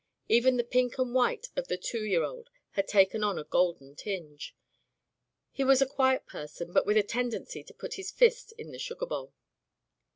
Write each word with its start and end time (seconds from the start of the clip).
Even 0.27 0.57
the 0.57 0.63
pink 0.63 0.97
and 0.97 1.13
white 1.13 1.49
of 1.55 1.67
the 1.67 1.77
two 1.77 2.03
year 2.03 2.23
old 2.23 2.49
had 2.71 2.87
taken 2.87 3.23
on 3.23 3.37
a 3.37 3.43
golden 3.43 3.95
tinge. 3.95 4.55
He 5.51 5.63
was 5.63 5.79
a 5.79 5.85
quiet 5.85 6.25
person, 6.25 6.73
but 6.73 6.87
with 6.87 6.97
a 6.97 7.03
tendency 7.03 7.63
to 7.63 7.73
put 7.75 7.93
his 8.01 8.09
fist 8.09 8.51
in 8.57 8.71
the 8.71 8.79
sugar 8.79 9.05
bowl. 9.05 9.31